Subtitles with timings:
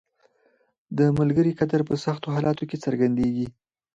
[0.97, 3.47] •د ملګري قدر په سختو حالاتو کې څرګندیږي.